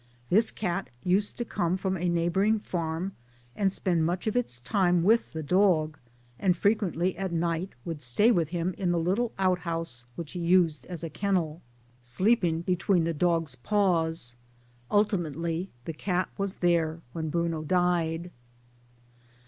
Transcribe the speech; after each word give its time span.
This 0.31 0.49
cat 0.49 0.89
used 1.03 1.37
to 1.37 1.45
come 1.45 1.77
from 1.77 1.95
a 1.95 2.09
neighboring 2.09 2.57
farm 2.59 3.11
and 3.55 3.71
spend 3.71 4.03
much 4.03 4.25
of 4.25 4.35
its 4.35 4.57
time 4.61 5.03
with 5.03 5.31
the 5.31 5.43
dog, 5.43 5.99
and 6.39 6.57
frequently 6.57 7.15
at 7.15 7.31
night 7.31 7.73
would 7.85 8.01
stay 8.01 8.31
with 8.31 8.49
him 8.49 8.73
in 8.79 8.89
the 8.91 8.97
little 8.97 9.31
outhouse 9.37 10.05
which 10.15 10.31
he 10.31 10.39
used 10.39 10.87
as 10.87 11.03
a 11.03 11.09
kennel, 11.11 11.61
;i56 11.61 11.61
MY 11.61 11.61
DAYS 11.61 11.61
AND 11.61 11.85
DREAMS 11.85 12.07
sleeping 12.55 12.61
between 12.61 13.03
the 13.03 13.13
dog's 13.13 13.55
paws. 13.57 14.35
Ultimately 14.89 15.69
the 15.85 15.93
cat 15.93 16.29
was 16.35 16.55
there 16.55 17.01
when 17.13 17.29
Bruno 17.29 17.61
died. 17.61 18.31